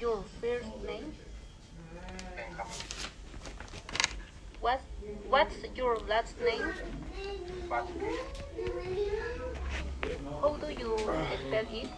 your 0.00 0.24
first 0.40 0.70
name? 0.86 1.12
What, 4.60 4.80
what's 5.28 5.56
your 5.76 5.98
last 6.08 6.40
name? 6.40 6.72
How 10.40 10.56
do 10.56 10.68
you 10.72 10.96
spell 11.48 11.66
it? 11.70 11.88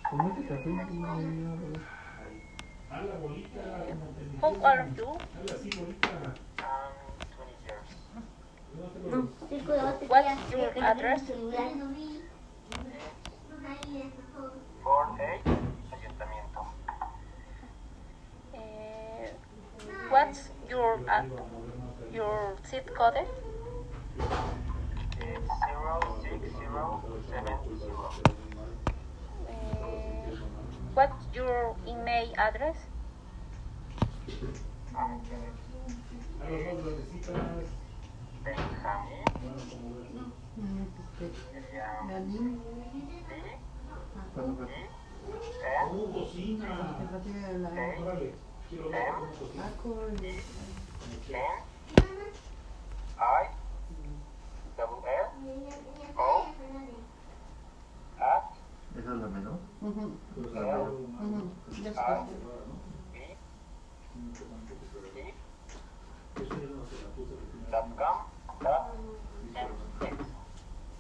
from 0.10 0.26
Mexico. 0.26 0.56
How 4.42 4.48
old 4.48 4.64
are 4.64 4.90
you? 4.98 5.10
I'm 6.58 6.96
20 7.36 7.54
years. 7.68 7.90
What's 10.08 10.52
your 10.52 10.70
address? 10.84 11.22
Four 14.84 15.06
eight 15.22 15.46
Ayuntamiento. 15.94 16.62
Uh, 18.54 19.30
what's 20.10 20.42
your 20.70 21.00
uh, 21.08 21.24
your 22.12 22.58
zip 22.68 22.90
code? 22.96 23.28
It's. 25.22 25.52
What's 30.96 31.26
your 31.36 31.76
email 31.86 32.32
address? 32.38 32.78
I 53.20 53.50
double 54.78 55.04
L 55.06 55.34
es 60.58 60.75
Dot 61.16 62.28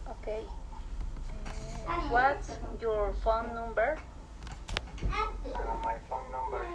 Okay. 0.09 0.43
Uh, 1.87 1.91
what's 2.09 2.51
your 2.81 3.13
phone 3.23 3.53
number? 3.53 3.97
My 5.83 5.95
phone 6.09 6.31
number 6.31 6.65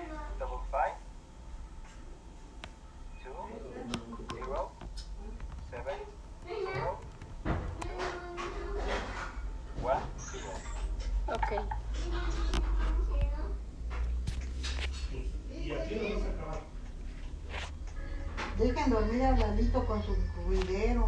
Dejen 18.60 18.90
dormir 18.90 19.22
a 19.22 19.32
Lalito 19.38 19.86
con 19.86 20.02
su 20.04 20.14
ruidero. 20.46 21.06